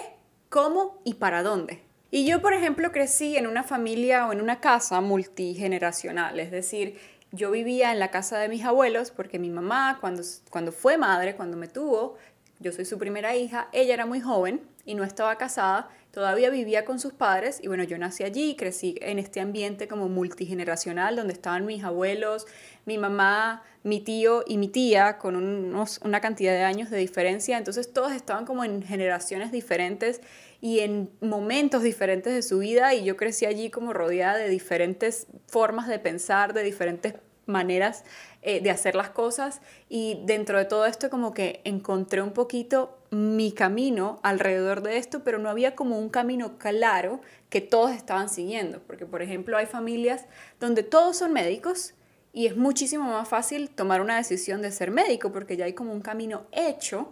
cómo 0.50 1.00
y 1.04 1.16
para 1.16 1.44
dónde. 1.44 1.91
Y 2.14 2.26
yo, 2.26 2.42
por 2.42 2.54
ejemplo, 2.54 2.92
crecí 2.92 3.38
en 3.38 3.48
una 3.48 3.64
familia 3.64 4.28
o 4.28 4.34
en 4.34 4.42
una 4.42 4.60
casa 4.60 5.00
multigeneracional, 5.00 6.42
es 6.42 6.52
decir, 6.52 7.00
yo 7.32 7.50
vivía 7.50 7.94
en 7.94 8.00
la 8.00 8.12
casa 8.12 8.38
de 8.38 8.50
mis 8.50 8.66
abuelos 8.66 9.12
porque 9.12 9.40
mi 9.40 9.50
mamá, 9.50 9.98
cuando, 10.02 10.22
cuando 10.50 10.74
fue 10.74 10.98
madre, 10.98 11.38
cuando 11.38 11.56
me 11.56 11.70
tuvo, 11.70 12.18
yo 12.60 12.74
soy 12.74 12.84
su 12.84 12.98
primera 12.98 13.38
hija, 13.38 13.70
ella 13.72 13.94
era 13.94 14.06
muy 14.06 14.20
joven 14.20 14.62
y 14.86 14.96
no 14.96 15.06
estaba 15.06 15.38
casada 15.38 15.90
todavía 16.12 16.50
vivía 16.50 16.86
con 16.86 17.00
sus 17.00 17.14
padres 17.14 17.60
y 17.64 17.68
bueno, 17.68 17.84
yo 17.84 17.98
nací 17.98 18.24
allí, 18.24 18.56
crecí 18.56 18.96
en 19.02 19.18
este 19.18 19.40
ambiente 19.40 19.88
como 19.88 20.10
multigeneracional 20.10 21.16
donde 21.16 21.34
estaban 21.34 21.66
mis 21.66 21.84
abuelos, 21.84 22.46
mi 22.86 22.98
mamá, 22.98 23.64
mi 23.84 24.02
tío 24.02 24.44
y 24.46 24.58
mi 24.58 24.68
tía 24.68 25.18
con 25.18 25.36
unos, 25.36 26.00
una 26.04 26.20
cantidad 26.20 26.54
de 26.54 26.64
años 26.64 26.90
de 26.90 26.98
diferencia, 26.98 27.58
entonces 27.58 27.94
todos 27.94 28.12
estaban 28.12 28.46
como 28.46 28.64
en 28.64 28.84
generaciones 28.84 29.52
diferentes 29.52 30.22
y 30.62 30.80
en 30.80 31.10
momentos 31.20 31.82
diferentes 31.82 32.34
de 32.34 32.44
su 32.44 32.60
vida 32.60 32.94
y 32.94 33.04
yo 33.04 33.18
crecí 33.18 33.46
allí 33.46 33.72
como 33.72 33.94
rodeada 33.94 34.38
de 34.38 34.48
diferentes 34.48 35.28
formas 35.48 35.88
de 35.88 35.98
pensar, 35.98 36.54
de 36.54 36.64
diferentes 36.64 37.16
maneras 37.48 38.04
eh, 38.44 38.62
de 38.62 38.70
hacer 38.70 38.96
las 38.96 39.10
cosas 39.10 39.62
y 39.90 40.22
dentro 40.26 40.60
de 40.60 40.66
todo 40.66 40.86
esto 40.86 41.10
como 41.10 41.34
que 41.34 41.62
encontré 41.66 42.22
un 42.22 42.32
poquito 42.32 43.00
mi 43.10 43.52
camino 43.52 44.20
alrededor 44.24 44.84
de 44.84 44.98
esto, 44.98 45.24
pero 45.24 45.40
no 45.40 45.50
había 45.50 45.76
como 45.76 46.00
un 46.00 46.10
camino 46.10 46.58
claro 46.60 47.20
que 47.50 47.60
todos 47.60 47.92
estaban 47.92 48.30
siguiendo, 48.30 48.80
porque 48.88 49.06
por 49.06 49.22
ejemplo 49.22 49.58
hay 49.58 49.66
familias 49.66 50.26
donde 50.60 50.84
todos 50.84 51.18
son 51.18 51.34
médicos 51.34 51.96
y 52.34 52.46
es 52.46 52.56
muchísimo 52.56 53.06
más 53.06 53.28
fácil 53.28 53.70
tomar 53.70 54.00
una 54.00 54.16
decisión 54.16 54.62
de 54.62 54.72
ser 54.72 54.92
médico 54.92 55.32
porque 55.32 55.58
ya 55.58 55.66
hay 55.66 55.74
como 55.74 55.92
un 55.92 56.02
camino 56.02 56.46
hecho 56.52 57.12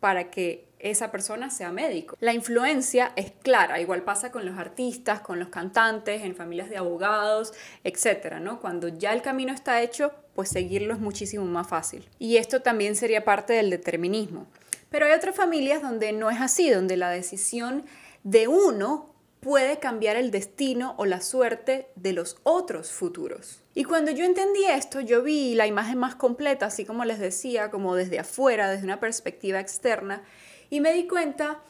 para 0.00 0.30
que 0.30 0.68
esa 0.84 1.10
persona 1.10 1.50
sea 1.50 1.72
médico. 1.72 2.16
La 2.20 2.34
influencia 2.34 3.12
es 3.16 3.32
clara, 3.42 3.80
igual 3.80 4.02
pasa 4.02 4.30
con 4.30 4.44
los 4.44 4.58
artistas, 4.58 5.20
con 5.20 5.38
los 5.38 5.48
cantantes, 5.48 6.22
en 6.22 6.36
familias 6.36 6.68
de 6.68 6.76
abogados, 6.76 7.54
etcétera, 7.84 8.38
¿no? 8.38 8.60
Cuando 8.60 8.88
ya 8.88 9.14
el 9.14 9.22
camino 9.22 9.52
está 9.52 9.80
hecho, 9.80 10.12
pues 10.34 10.50
seguirlo 10.50 10.92
es 10.92 11.00
muchísimo 11.00 11.44
más 11.46 11.66
fácil. 11.66 12.08
Y 12.18 12.36
esto 12.36 12.60
también 12.60 12.96
sería 12.96 13.24
parte 13.24 13.54
del 13.54 13.70
determinismo. 13.70 14.46
Pero 14.90 15.06
hay 15.06 15.12
otras 15.12 15.34
familias 15.34 15.80
donde 15.80 16.12
no 16.12 16.30
es 16.30 16.40
así, 16.40 16.68
donde 16.70 16.98
la 16.98 17.10
decisión 17.10 17.84
de 18.22 18.46
uno 18.46 19.14
puede 19.40 19.78
cambiar 19.78 20.16
el 20.16 20.30
destino 20.30 20.94
o 20.98 21.06
la 21.06 21.20
suerte 21.20 21.88
de 21.96 22.12
los 22.12 22.36
otros 22.44 22.92
futuros. 22.92 23.62
Y 23.74 23.84
cuando 23.84 24.10
yo 24.10 24.24
entendí 24.24 24.64
esto, 24.64 25.00
yo 25.00 25.22
vi 25.22 25.54
la 25.54 25.66
imagen 25.66 25.98
más 25.98 26.14
completa, 26.14 26.66
así 26.66 26.84
como 26.84 27.04
les 27.04 27.18
decía, 27.18 27.70
como 27.70 27.94
desde 27.94 28.18
afuera, 28.18 28.70
desde 28.70 28.84
una 28.84 29.00
perspectiva 29.00 29.60
externa, 29.60 30.22
y 30.70 30.80
me 30.80 30.92
di 30.92 31.06
cuenta 31.06 31.60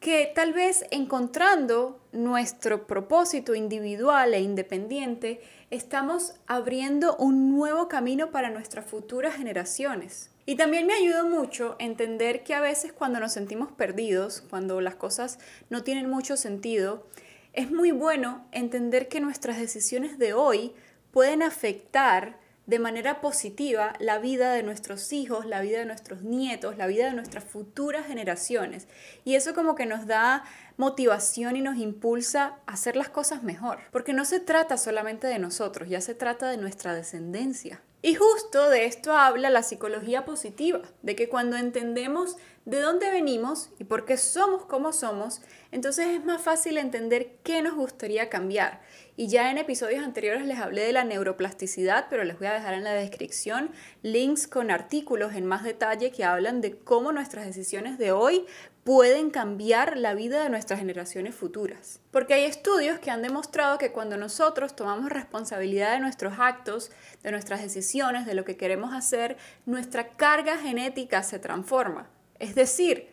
que 0.00 0.32
tal 0.34 0.54
vez 0.54 0.86
encontrando 0.90 2.00
nuestro 2.12 2.86
propósito 2.86 3.54
individual 3.54 4.32
e 4.32 4.40
independiente, 4.40 5.42
estamos 5.70 6.34
abriendo 6.46 7.16
un 7.16 7.54
nuevo 7.54 7.86
camino 7.88 8.30
para 8.30 8.50
nuestras 8.50 8.86
futuras 8.86 9.36
generaciones. 9.36 10.30
Y 10.46 10.56
también 10.56 10.86
me 10.86 10.94
ayudó 10.94 11.28
mucho 11.28 11.76
entender 11.78 12.42
que 12.42 12.54
a 12.54 12.60
veces 12.60 12.92
cuando 12.92 13.20
nos 13.20 13.32
sentimos 13.32 13.70
perdidos, 13.72 14.42
cuando 14.48 14.80
las 14.80 14.96
cosas 14.96 15.38
no 15.68 15.84
tienen 15.84 16.08
mucho 16.08 16.36
sentido, 16.36 17.06
es 17.52 17.70
muy 17.70 17.92
bueno 17.92 18.46
entender 18.52 19.06
que 19.08 19.20
nuestras 19.20 19.58
decisiones 19.58 20.18
de 20.18 20.32
hoy 20.32 20.72
pueden 21.12 21.42
afectar 21.42 22.39
de 22.66 22.78
manera 22.78 23.20
positiva 23.20 23.94
la 23.98 24.18
vida 24.18 24.52
de 24.52 24.62
nuestros 24.62 25.12
hijos, 25.12 25.46
la 25.46 25.60
vida 25.60 25.78
de 25.78 25.86
nuestros 25.86 26.22
nietos, 26.22 26.76
la 26.76 26.86
vida 26.86 27.06
de 27.06 27.14
nuestras 27.14 27.44
futuras 27.44 28.06
generaciones. 28.06 28.86
Y 29.24 29.34
eso 29.34 29.54
como 29.54 29.74
que 29.74 29.86
nos 29.86 30.06
da 30.06 30.44
motivación 30.76 31.56
y 31.56 31.62
nos 31.62 31.76
impulsa 31.78 32.58
a 32.66 32.72
hacer 32.72 32.96
las 32.96 33.08
cosas 33.08 33.42
mejor. 33.42 33.78
Porque 33.90 34.12
no 34.12 34.24
se 34.24 34.40
trata 34.40 34.76
solamente 34.76 35.26
de 35.26 35.38
nosotros, 35.38 35.88
ya 35.88 36.00
se 36.00 36.14
trata 36.14 36.48
de 36.48 36.56
nuestra 36.56 36.94
descendencia. 36.94 37.80
Y 38.02 38.14
justo 38.14 38.70
de 38.70 38.86
esto 38.86 39.12
habla 39.12 39.50
la 39.50 39.62
psicología 39.62 40.24
positiva, 40.24 40.80
de 41.02 41.14
que 41.14 41.28
cuando 41.28 41.58
entendemos 41.58 42.36
de 42.64 42.80
dónde 42.80 43.10
venimos 43.10 43.70
y 43.78 43.84
por 43.84 44.06
qué 44.06 44.16
somos 44.16 44.64
como 44.64 44.92
somos, 44.92 45.42
entonces 45.70 46.06
es 46.06 46.24
más 46.24 46.40
fácil 46.40 46.78
entender 46.78 47.36
qué 47.42 47.60
nos 47.60 47.74
gustaría 47.74 48.30
cambiar. 48.30 48.80
Y 49.20 49.28
ya 49.28 49.50
en 49.50 49.58
episodios 49.58 50.02
anteriores 50.02 50.46
les 50.46 50.60
hablé 50.60 50.80
de 50.80 50.94
la 50.94 51.04
neuroplasticidad, 51.04 52.06
pero 52.08 52.24
les 52.24 52.38
voy 52.38 52.46
a 52.46 52.54
dejar 52.54 52.72
en 52.72 52.84
la 52.84 52.94
descripción 52.94 53.68
links 54.02 54.46
con 54.46 54.70
artículos 54.70 55.34
en 55.34 55.44
más 55.44 55.62
detalle 55.62 56.10
que 56.10 56.24
hablan 56.24 56.62
de 56.62 56.78
cómo 56.78 57.12
nuestras 57.12 57.44
decisiones 57.44 57.98
de 57.98 58.12
hoy 58.12 58.46
pueden 58.82 59.28
cambiar 59.28 59.98
la 59.98 60.14
vida 60.14 60.42
de 60.42 60.48
nuestras 60.48 60.80
generaciones 60.80 61.34
futuras. 61.34 62.00
Porque 62.10 62.32
hay 62.32 62.44
estudios 62.44 62.98
que 62.98 63.10
han 63.10 63.20
demostrado 63.20 63.76
que 63.76 63.92
cuando 63.92 64.16
nosotros 64.16 64.74
tomamos 64.74 65.10
responsabilidad 65.10 65.92
de 65.92 66.00
nuestros 66.00 66.38
actos, 66.38 66.90
de 67.22 67.30
nuestras 67.30 67.60
decisiones, 67.60 68.24
de 68.24 68.32
lo 68.32 68.46
que 68.46 68.56
queremos 68.56 68.94
hacer, 68.94 69.36
nuestra 69.66 70.16
carga 70.16 70.56
genética 70.56 71.22
se 71.24 71.38
transforma. 71.38 72.08
Es 72.38 72.54
decir, 72.54 73.10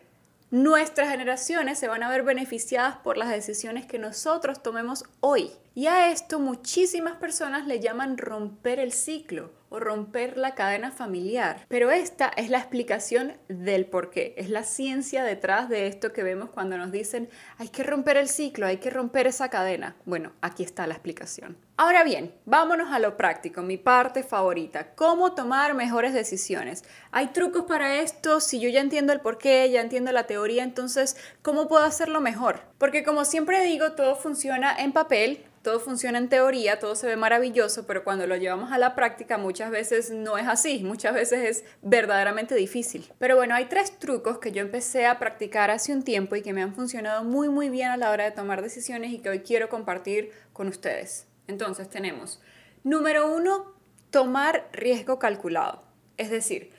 nuestras 0.50 1.10
generaciones 1.10 1.78
se 1.78 1.88
van 1.88 2.02
a 2.02 2.08
ver 2.08 2.22
beneficiadas 2.22 2.96
por 2.96 3.18
las 3.18 3.28
decisiones 3.28 3.84
que 3.84 3.98
nosotros 3.98 4.62
tomemos 4.62 5.04
hoy. 5.20 5.52
Y 5.78 5.86
a 5.86 6.10
esto 6.10 6.40
muchísimas 6.40 7.18
personas 7.18 7.68
le 7.68 7.78
llaman 7.78 8.18
romper 8.18 8.80
el 8.80 8.90
ciclo 8.90 9.52
o 9.70 9.80
romper 9.80 10.36
la 10.36 10.54
cadena 10.54 10.90
familiar. 10.90 11.64
Pero 11.68 11.90
esta 11.90 12.28
es 12.36 12.50
la 12.50 12.58
explicación 12.58 13.34
del 13.48 13.86
por 13.86 14.10
qué. 14.10 14.34
Es 14.36 14.50
la 14.50 14.64
ciencia 14.64 15.24
detrás 15.24 15.68
de 15.68 15.86
esto 15.86 16.12
que 16.12 16.22
vemos 16.22 16.50
cuando 16.50 16.78
nos 16.78 16.92
dicen 16.92 17.28
hay 17.58 17.68
que 17.68 17.82
romper 17.82 18.16
el 18.16 18.28
ciclo, 18.28 18.66
hay 18.66 18.78
que 18.78 18.90
romper 18.90 19.26
esa 19.26 19.48
cadena. 19.50 19.96
Bueno, 20.04 20.32
aquí 20.40 20.62
está 20.62 20.86
la 20.86 20.94
explicación. 20.94 21.56
Ahora 21.76 22.02
bien, 22.02 22.34
vámonos 22.44 22.92
a 22.92 22.98
lo 22.98 23.16
práctico, 23.16 23.62
mi 23.62 23.76
parte 23.76 24.24
favorita, 24.24 24.94
cómo 24.96 25.34
tomar 25.34 25.74
mejores 25.74 26.12
decisiones. 26.12 26.84
¿Hay 27.12 27.28
trucos 27.28 27.66
para 27.66 28.00
esto? 28.00 28.40
Si 28.40 28.58
yo 28.58 28.68
ya 28.68 28.80
entiendo 28.80 29.12
el 29.12 29.20
por 29.20 29.38
qué, 29.38 29.70
ya 29.70 29.80
entiendo 29.80 30.10
la 30.10 30.26
teoría, 30.26 30.64
entonces, 30.64 31.16
¿cómo 31.40 31.68
puedo 31.68 31.84
hacerlo 31.84 32.20
mejor? 32.20 32.62
Porque 32.78 33.04
como 33.04 33.24
siempre 33.24 33.62
digo, 33.62 33.92
todo 33.92 34.16
funciona 34.16 34.76
en 34.76 34.92
papel, 34.92 35.44
todo 35.62 35.80
funciona 35.80 36.18
en 36.18 36.28
teoría, 36.28 36.78
todo 36.78 36.94
se 36.94 37.06
ve 37.06 37.16
maravilloso, 37.16 37.86
pero 37.86 38.04
cuando 38.04 38.26
lo 38.26 38.36
llevamos 38.36 38.72
a 38.72 38.78
la 38.78 38.94
práctica 38.94 39.38
muchas 39.38 39.57
veces 39.70 40.10
no 40.10 40.38
es 40.38 40.46
así, 40.46 40.84
muchas 40.84 41.14
veces 41.14 41.44
es 41.44 41.64
verdaderamente 41.82 42.54
difícil. 42.54 43.12
Pero 43.18 43.36
bueno, 43.36 43.54
hay 43.54 43.66
tres 43.66 43.98
trucos 43.98 44.38
que 44.38 44.52
yo 44.52 44.62
empecé 44.62 45.06
a 45.06 45.18
practicar 45.18 45.70
hace 45.70 45.92
un 45.92 46.02
tiempo 46.02 46.36
y 46.36 46.42
que 46.42 46.52
me 46.52 46.62
han 46.62 46.74
funcionado 46.74 47.24
muy 47.24 47.48
muy 47.48 47.68
bien 47.68 47.90
a 47.90 47.96
la 47.96 48.10
hora 48.10 48.24
de 48.24 48.30
tomar 48.30 48.62
decisiones 48.62 49.12
y 49.12 49.18
que 49.18 49.30
hoy 49.30 49.40
quiero 49.40 49.68
compartir 49.68 50.30
con 50.52 50.68
ustedes. 50.68 51.26
Entonces 51.48 51.90
tenemos, 51.90 52.40
número 52.84 53.34
uno, 53.34 53.74
tomar 54.10 54.68
riesgo 54.72 55.18
calculado. 55.18 55.82
Es 56.16 56.30
decir, 56.30 56.70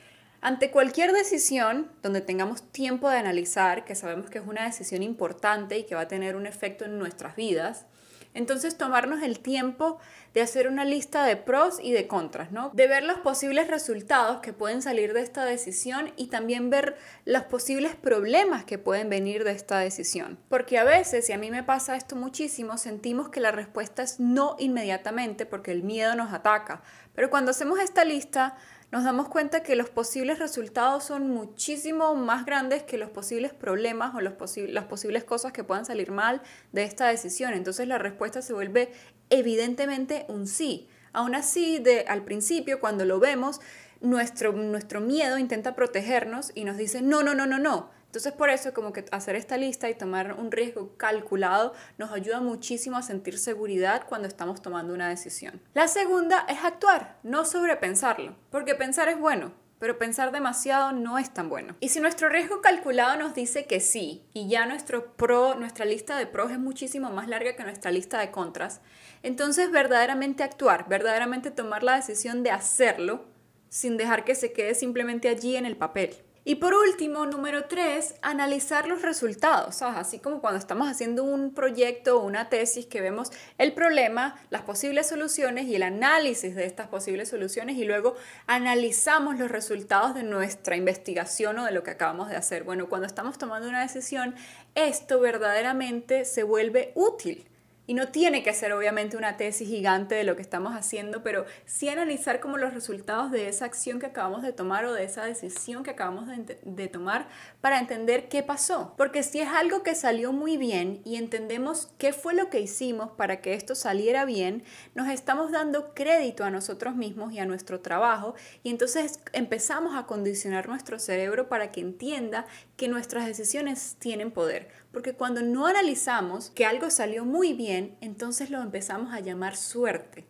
ante 0.41 0.71
cualquier 0.71 1.11
decisión 1.11 1.91
donde 2.01 2.21
tengamos 2.21 2.71
tiempo 2.71 3.09
de 3.09 3.17
analizar, 3.17 3.83
que 3.83 3.95
sabemos 3.95 4.29
que 4.29 4.37
es 4.37 4.47
una 4.47 4.63
decisión 4.63 5.03
importante 5.03 5.77
y 5.77 5.83
que 5.83 5.95
va 5.95 6.01
a 6.01 6.07
tener 6.07 6.35
un 6.35 6.47
efecto 6.47 6.85
en 6.85 6.97
nuestras 6.97 7.35
vidas, 7.35 7.85
entonces 8.33 8.77
tomarnos 8.77 9.23
el 9.23 9.39
tiempo 9.39 9.99
de 10.33 10.41
hacer 10.41 10.67
una 10.67 10.85
lista 10.85 11.25
de 11.25 11.35
pros 11.35 11.79
y 11.81 11.91
de 11.91 12.07
contras, 12.07 12.51
¿no? 12.51 12.69
De 12.73 12.87
ver 12.87 13.03
los 13.03 13.19
posibles 13.19 13.67
resultados 13.67 14.39
que 14.41 14.53
pueden 14.53 14.81
salir 14.81 15.13
de 15.13 15.21
esta 15.21 15.45
decisión 15.45 16.11
y 16.15 16.27
también 16.27 16.69
ver 16.69 16.97
los 17.25 17.43
posibles 17.43 17.95
problemas 17.95 18.63
que 18.65 18.77
pueden 18.77 19.09
venir 19.09 19.43
de 19.43 19.51
esta 19.51 19.79
decisión. 19.79 20.37
Porque 20.49 20.77
a 20.77 20.83
veces, 20.83 21.29
y 21.29 21.33
a 21.33 21.37
mí 21.37 21.49
me 21.49 21.63
pasa 21.63 21.95
esto 21.95 22.15
muchísimo, 22.15 22.77
sentimos 22.77 23.29
que 23.29 23.39
la 23.39 23.51
respuesta 23.51 24.03
es 24.03 24.19
no 24.19 24.55
inmediatamente 24.59 25.45
porque 25.45 25.71
el 25.71 25.83
miedo 25.83 26.13
nos 26.15 26.31
ataca. 26.31 26.83
Pero 27.15 27.29
cuando 27.29 27.51
hacemos 27.51 27.79
esta 27.79 28.05
lista, 28.05 28.55
nos 28.91 29.03
damos 29.03 29.29
cuenta 29.29 29.61
que 29.61 29.75
los 29.75 29.89
posibles 29.89 30.39
resultados 30.39 31.03
son 31.03 31.29
muchísimo 31.29 32.15
más 32.15 32.45
grandes 32.45 32.83
que 32.83 32.97
los 32.97 33.09
posibles 33.09 33.53
problemas 33.53 34.15
o 34.15 34.21
los 34.21 34.33
las 34.69 34.85
posibles 34.85 35.23
cosas 35.23 35.51
que 35.51 35.63
puedan 35.63 35.85
salir 35.85 36.11
mal 36.11 36.41
de 36.71 36.83
esta 36.83 37.07
decisión. 37.07 37.53
Entonces 37.53 37.87
la 37.87 37.99
respuesta 37.99 38.41
se 38.41 38.53
vuelve 38.53 38.91
evidentemente 39.29 40.25
un 40.27 40.47
sí. 40.47 40.87
Aún 41.13 41.35
así, 41.35 41.79
de, 41.79 42.05
al 42.07 42.23
principio, 42.23 42.79
cuando 42.79 43.05
lo 43.05 43.19
vemos, 43.19 43.61
nuestro, 44.01 44.53
nuestro 44.53 45.01
miedo 45.01 45.37
intenta 45.37 45.75
protegernos 45.75 46.51
y 46.55 46.63
nos 46.63 46.77
dice, 46.77 47.01
no, 47.01 47.21
no, 47.21 47.35
no, 47.35 47.45
no, 47.45 47.59
no 47.59 47.98
entonces 48.09 48.33
por 48.33 48.49
eso 48.49 48.73
como 48.73 48.91
que 48.91 49.05
hacer 49.11 49.35
esta 49.35 49.55
lista 49.55 49.87
y 49.87 49.93
tomar 49.93 50.33
un 50.33 50.51
riesgo 50.51 50.97
calculado 50.97 51.75
nos 51.99 52.11
ayuda 52.11 52.41
muchísimo 52.41 52.97
a 52.97 53.03
sentir 53.03 53.37
seguridad 53.37 54.07
cuando 54.09 54.27
estamos 54.27 54.63
tomando 54.63 54.95
una 54.95 55.09
decisión. 55.09 55.61
La 55.75 55.87
segunda 55.87 56.43
es 56.49 56.63
actuar, 56.63 57.19
no 57.21 57.45
sobrepensarlo, 57.45 58.35
porque 58.49 58.73
pensar 58.73 59.09
es 59.09 59.19
bueno, 59.19 59.53
pero 59.77 59.99
pensar 59.99 60.31
demasiado 60.31 60.91
no 60.91 61.19
es 61.19 61.31
tan 61.31 61.49
bueno. 61.49 61.75
Y 61.81 61.89
si 61.89 61.99
nuestro 61.99 62.29
riesgo 62.29 62.61
calculado 62.61 63.15
nos 63.15 63.35
dice 63.35 63.65
que 63.65 63.79
sí, 63.79 64.25
y 64.33 64.49
ya 64.49 64.65
nuestro 64.65 65.13
pro, 65.13 65.53
nuestra 65.53 65.85
lista 65.85 66.17
de 66.17 66.25
pros 66.25 66.49
es 66.49 66.57
muchísimo 66.57 67.11
más 67.11 67.27
larga 67.27 67.55
que 67.55 67.63
nuestra 67.63 67.91
lista 67.91 68.19
de 68.19 68.31
contras, 68.31 68.81
entonces 69.21 69.69
verdaderamente 69.69 70.41
actuar, 70.41 70.89
verdaderamente 70.89 71.51
tomar 71.51 71.83
la 71.83 71.97
decisión 71.97 72.41
de 72.41 72.49
hacerlo 72.49 73.25
sin 73.69 73.97
dejar 73.97 74.25
que 74.25 74.33
se 74.33 74.51
quede 74.51 74.73
simplemente 74.73 75.29
allí 75.29 75.55
en 75.55 75.67
el 75.67 75.77
papel. 75.77 76.15
Y 76.49 76.55
por 76.55 76.73
último, 76.73 77.27
número 77.27 77.65
tres, 77.65 78.15
analizar 78.23 78.87
los 78.87 79.03
resultados. 79.03 79.83
Así 79.83 80.17
como 80.17 80.41
cuando 80.41 80.57
estamos 80.57 80.89
haciendo 80.89 81.23
un 81.23 81.53
proyecto 81.53 82.17
o 82.17 82.25
una 82.25 82.49
tesis 82.49 82.87
que 82.87 83.01
vemos 83.01 83.31
el 83.59 83.73
problema, 83.73 84.35
las 84.49 84.63
posibles 84.63 85.07
soluciones 85.07 85.67
y 85.67 85.75
el 85.75 85.83
análisis 85.83 86.55
de 86.55 86.65
estas 86.65 86.87
posibles 86.87 87.29
soluciones 87.29 87.77
y 87.77 87.85
luego 87.85 88.15
analizamos 88.47 89.37
los 89.37 89.51
resultados 89.51 90.15
de 90.15 90.23
nuestra 90.23 90.75
investigación 90.75 91.59
o 91.59 91.65
de 91.65 91.71
lo 91.71 91.83
que 91.83 91.91
acabamos 91.91 92.29
de 92.29 92.37
hacer. 92.37 92.63
Bueno, 92.63 92.89
cuando 92.89 93.05
estamos 93.05 93.37
tomando 93.37 93.69
una 93.69 93.83
decisión, 93.83 94.33
esto 94.73 95.19
verdaderamente 95.19 96.25
se 96.25 96.41
vuelve 96.41 96.93
útil. 96.95 97.48
Y 97.89 97.95
no 97.95 98.09
tiene 98.09 98.43
que 98.43 98.53
ser 98.53 98.71
obviamente 98.73 99.17
una 99.17 99.35
tesis 99.35 99.67
gigante 99.67 100.13
de 100.13 100.23
lo 100.23 100.35
que 100.35 100.43
estamos 100.43 100.75
haciendo, 100.75 101.23
pero 101.23 101.47
sí 101.65 101.89
analizar 101.89 102.39
como 102.39 102.57
los 102.57 102.71
resultados 102.71 103.31
de 103.31 103.47
esa 103.47 103.65
acción 103.65 103.97
que 103.97 104.05
acabamos 104.05 104.43
de 104.43 104.53
tomar 104.53 104.85
o 104.85 104.93
de 104.93 105.05
esa 105.05 105.25
decisión 105.25 105.81
que 105.81 105.89
acabamos 105.89 106.27
de, 106.27 106.87
tomar 106.87 107.27
para 107.61 107.79
entender 107.79 108.29
qué 108.29 108.43
pasó. 108.43 108.93
Porque 108.95 109.23
si 109.23 109.39
es 109.39 109.47
algo 109.47 109.81
que 109.81 109.95
salió 109.95 110.31
muy 110.31 110.55
bien 110.55 111.01
y 111.03 111.15
entendemos 111.15 111.89
qué 111.97 112.13
fue 112.13 112.35
lo 112.35 112.51
que 112.51 112.59
hicimos 112.59 113.09
para 113.13 113.41
que 113.41 113.55
esto 113.55 113.73
saliera 113.73 114.23
bien, 114.23 114.61
nos 114.93 115.09
estamos 115.09 115.51
dando 115.51 115.95
crédito 115.95 116.43
a 116.43 116.51
nosotros 116.51 116.95
mismos 116.95 117.33
y 117.33 117.39
a 117.39 117.47
nuestro 117.47 117.79
trabajo 117.79 118.35
y 118.61 118.69
entonces 118.69 119.19
empezamos 119.33 119.97
a 119.97 120.05
condicionar 120.05 120.69
nuestro 120.69 120.99
cerebro 120.99 121.49
para 121.49 121.71
que 121.71 121.81
entienda 121.81 122.45
que 122.77 122.87
nuestras 122.87 123.25
decisiones 123.25 123.95
tienen 123.97 124.29
poder. 124.29 124.69
Porque 124.91 125.13
cuando 125.13 125.41
no 125.41 125.67
analizamos 125.67 126.49
que 126.49 126.65
algo 126.65 126.89
salió 126.89 127.25
muy 127.25 127.53
bien, 127.53 127.97
entonces 128.01 128.49
lo 128.49 128.61
empezamos 128.61 129.13
a 129.13 129.19
llamar 129.19 129.55
suerte. 129.55 130.25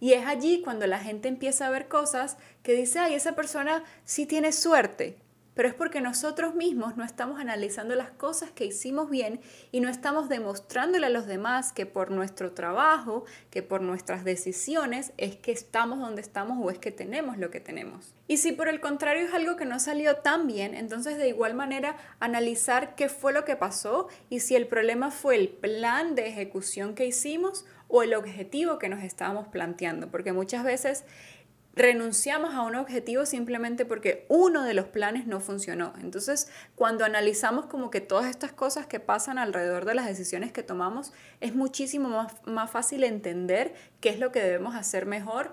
Y 0.00 0.12
es 0.12 0.26
allí 0.26 0.62
cuando 0.62 0.86
la 0.86 0.98
gente 0.98 1.28
empieza 1.28 1.66
a 1.66 1.70
ver 1.70 1.88
cosas 1.88 2.36
que 2.62 2.74
dice, 2.74 2.98
ay, 2.98 3.14
esa 3.14 3.34
persona 3.34 3.84
sí 4.04 4.26
tiene 4.26 4.52
suerte 4.52 5.18
pero 5.54 5.68
es 5.68 5.74
porque 5.74 6.00
nosotros 6.00 6.54
mismos 6.54 6.96
no 6.96 7.04
estamos 7.04 7.40
analizando 7.40 7.94
las 7.94 8.10
cosas 8.10 8.50
que 8.50 8.64
hicimos 8.64 9.10
bien 9.10 9.40
y 9.70 9.80
no 9.80 9.88
estamos 9.88 10.28
demostrándole 10.28 11.06
a 11.06 11.10
los 11.10 11.26
demás 11.26 11.72
que 11.72 11.86
por 11.86 12.10
nuestro 12.10 12.52
trabajo, 12.52 13.24
que 13.50 13.62
por 13.62 13.82
nuestras 13.82 14.24
decisiones 14.24 15.12
es 15.16 15.36
que 15.36 15.52
estamos 15.52 15.98
donde 15.98 16.22
estamos 16.22 16.58
o 16.60 16.70
es 16.70 16.78
que 16.78 16.90
tenemos 16.90 17.38
lo 17.38 17.50
que 17.50 17.60
tenemos. 17.60 18.14
Y 18.28 18.38
si 18.38 18.52
por 18.52 18.68
el 18.68 18.80
contrario 18.80 19.26
es 19.26 19.34
algo 19.34 19.56
que 19.56 19.66
no 19.66 19.78
salió 19.78 20.16
tan 20.16 20.46
bien, 20.46 20.74
entonces 20.74 21.18
de 21.18 21.28
igual 21.28 21.54
manera 21.54 21.96
analizar 22.18 22.94
qué 22.94 23.08
fue 23.08 23.32
lo 23.32 23.44
que 23.44 23.56
pasó 23.56 24.08
y 24.30 24.40
si 24.40 24.54
el 24.54 24.66
problema 24.66 25.10
fue 25.10 25.36
el 25.36 25.48
plan 25.48 26.14
de 26.14 26.28
ejecución 26.28 26.94
que 26.94 27.06
hicimos 27.06 27.66
o 27.88 28.02
el 28.02 28.14
objetivo 28.14 28.78
que 28.78 28.88
nos 28.88 29.02
estábamos 29.02 29.48
planteando, 29.48 30.10
porque 30.10 30.32
muchas 30.32 30.64
veces 30.64 31.04
renunciamos 31.74 32.54
a 32.54 32.62
un 32.62 32.74
objetivo 32.74 33.24
simplemente 33.26 33.84
porque 33.84 34.26
uno 34.28 34.62
de 34.62 34.74
los 34.74 34.86
planes 34.86 35.26
no 35.26 35.40
funcionó. 35.40 35.94
Entonces, 36.00 36.48
cuando 36.74 37.04
analizamos 37.04 37.66
como 37.66 37.90
que 37.90 38.00
todas 38.00 38.26
estas 38.26 38.52
cosas 38.52 38.86
que 38.86 39.00
pasan 39.00 39.38
alrededor 39.38 39.84
de 39.84 39.94
las 39.94 40.06
decisiones 40.06 40.52
que 40.52 40.62
tomamos, 40.62 41.12
es 41.40 41.54
muchísimo 41.54 42.08
más, 42.08 42.34
más 42.46 42.70
fácil 42.70 43.04
entender 43.04 43.74
qué 44.00 44.10
es 44.10 44.18
lo 44.18 44.32
que 44.32 44.42
debemos 44.42 44.74
hacer 44.74 45.06
mejor 45.06 45.52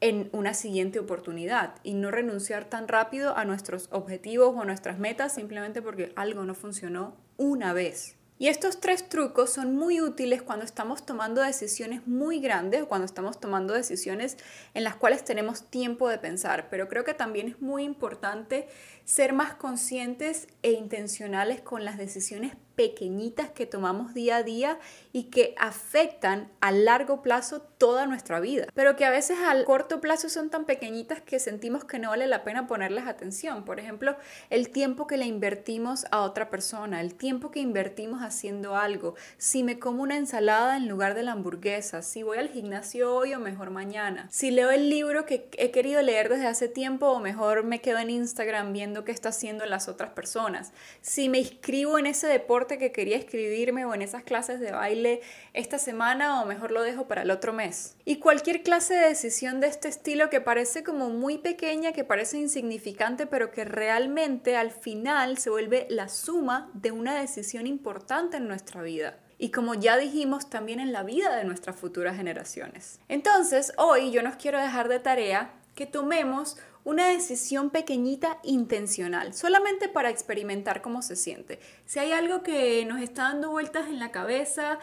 en 0.00 0.28
una 0.32 0.54
siguiente 0.54 0.98
oportunidad 0.98 1.74
y 1.82 1.94
no 1.94 2.10
renunciar 2.10 2.66
tan 2.66 2.86
rápido 2.86 3.36
a 3.36 3.44
nuestros 3.44 3.88
objetivos 3.90 4.54
o 4.54 4.64
nuestras 4.64 4.98
metas 4.98 5.34
simplemente 5.34 5.80
porque 5.80 6.12
algo 6.16 6.44
no 6.44 6.54
funcionó 6.54 7.16
una 7.38 7.72
vez. 7.72 8.16
Y 8.38 8.48
estos 8.48 8.80
tres 8.80 9.08
trucos 9.08 9.50
son 9.50 9.74
muy 9.74 10.02
útiles 10.02 10.42
cuando 10.42 10.66
estamos 10.66 11.06
tomando 11.06 11.40
decisiones 11.40 12.06
muy 12.06 12.38
grandes 12.38 12.82
o 12.82 12.88
cuando 12.88 13.06
estamos 13.06 13.40
tomando 13.40 13.72
decisiones 13.72 14.36
en 14.74 14.84
las 14.84 14.94
cuales 14.96 15.24
tenemos 15.24 15.70
tiempo 15.70 16.08
de 16.08 16.18
pensar, 16.18 16.68
pero 16.68 16.86
creo 16.88 17.02
que 17.04 17.14
también 17.14 17.48
es 17.48 17.62
muy 17.62 17.84
importante 17.84 18.68
ser 19.06 19.32
más 19.32 19.54
conscientes 19.54 20.48
e 20.62 20.72
intencionales 20.72 21.62
con 21.62 21.86
las 21.86 21.96
decisiones 21.96 22.52
pequeñitas 22.76 23.50
que 23.50 23.66
tomamos 23.66 24.14
día 24.14 24.36
a 24.36 24.42
día 24.42 24.78
y 25.12 25.24
que 25.24 25.54
afectan 25.58 26.48
a 26.60 26.70
largo 26.70 27.22
plazo 27.22 27.60
toda 27.60 28.06
nuestra 28.06 28.38
vida, 28.38 28.66
pero 28.74 28.96
que 28.96 29.04
a 29.04 29.10
veces 29.10 29.38
al 29.38 29.64
corto 29.64 30.00
plazo 30.00 30.28
son 30.28 30.50
tan 30.50 30.66
pequeñitas 30.66 31.22
que 31.22 31.38
sentimos 31.38 31.84
que 31.84 31.98
no 31.98 32.10
vale 32.10 32.26
la 32.26 32.44
pena 32.44 32.66
ponerles 32.66 33.06
atención. 33.06 33.64
Por 33.64 33.80
ejemplo, 33.80 34.16
el 34.50 34.68
tiempo 34.68 35.06
que 35.06 35.16
le 35.16 35.24
invertimos 35.24 36.04
a 36.10 36.20
otra 36.20 36.50
persona, 36.50 37.00
el 37.00 37.14
tiempo 37.14 37.50
que 37.50 37.60
invertimos 37.60 38.22
haciendo 38.22 38.76
algo, 38.76 39.14
si 39.38 39.64
me 39.64 39.78
como 39.78 40.02
una 40.02 40.16
ensalada 40.16 40.76
en 40.76 40.88
lugar 40.88 41.14
de 41.14 41.22
la 41.22 41.32
hamburguesa, 41.32 42.02
si 42.02 42.22
voy 42.22 42.38
al 42.38 42.50
gimnasio 42.50 43.14
hoy 43.14 43.32
o 43.32 43.40
mejor 43.40 43.70
mañana, 43.70 44.28
si 44.30 44.50
leo 44.50 44.70
el 44.70 44.90
libro 44.90 45.24
que 45.24 45.48
he 45.56 45.70
querido 45.70 46.02
leer 46.02 46.28
desde 46.28 46.46
hace 46.46 46.68
tiempo 46.68 47.06
o 47.08 47.20
mejor 47.20 47.64
me 47.64 47.80
quedo 47.80 47.98
en 47.98 48.10
Instagram 48.10 48.74
viendo 48.74 49.04
que 49.04 49.12
está 49.12 49.30
haciendo 49.30 49.64
las 49.64 49.88
otras 49.88 50.10
personas. 50.10 50.72
Si 51.00 51.30
me 51.30 51.38
inscribo 51.38 51.98
en 51.98 52.06
ese 52.06 52.26
que 52.66 52.92
quería 52.92 53.16
escribirme 53.16 53.84
o 53.84 53.94
en 53.94 54.02
esas 54.02 54.24
clases 54.24 54.60
de 54.60 54.72
baile 54.72 55.20
esta 55.54 55.78
semana 55.78 56.42
o 56.42 56.46
mejor 56.46 56.72
lo 56.72 56.82
dejo 56.82 57.06
para 57.06 57.22
el 57.22 57.30
otro 57.30 57.52
mes. 57.52 57.96
Y 58.04 58.16
cualquier 58.16 58.62
clase 58.62 58.94
de 58.94 59.08
decisión 59.08 59.60
de 59.60 59.68
este 59.68 59.88
estilo 59.88 60.28
que 60.28 60.40
parece 60.40 60.82
como 60.82 61.08
muy 61.08 61.38
pequeña, 61.38 61.92
que 61.92 62.04
parece 62.04 62.38
insignificante, 62.38 63.26
pero 63.26 63.50
que 63.50 63.64
realmente 63.64 64.56
al 64.56 64.70
final 64.70 65.38
se 65.38 65.50
vuelve 65.50 65.86
la 65.88 66.08
suma 66.08 66.70
de 66.74 66.90
una 66.90 67.18
decisión 67.20 67.66
importante 67.66 68.36
en 68.36 68.48
nuestra 68.48 68.82
vida 68.82 69.18
y 69.38 69.50
como 69.50 69.74
ya 69.74 69.96
dijimos, 69.96 70.48
también 70.48 70.80
en 70.80 70.92
la 70.92 71.02
vida 71.02 71.36
de 71.36 71.44
nuestras 71.44 71.76
futuras 71.76 72.16
generaciones. 72.16 73.00
Entonces, 73.08 73.72
hoy 73.76 74.10
yo 74.10 74.22
nos 74.22 74.36
quiero 74.36 74.60
dejar 74.60 74.88
de 74.88 74.98
tarea 74.98 75.52
que 75.74 75.86
tomemos 75.86 76.56
una 76.86 77.08
decisión 77.08 77.70
pequeñita 77.70 78.38
intencional, 78.44 79.34
solamente 79.34 79.88
para 79.88 80.08
experimentar 80.08 80.82
cómo 80.82 81.02
se 81.02 81.16
siente. 81.16 81.58
Si 81.84 81.98
hay 81.98 82.12
algo 82.12 82.44
que 82.44 82.84
nos 82.86 83.00
está 83.00 83.24
dando 83.24 83.50
vueltas 83.50 83.88
en 83.88 83.98
la 83.98 84.12
cabeza 84.12 84.78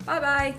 Bye 0.07 0.21
bye. 0.21 0.55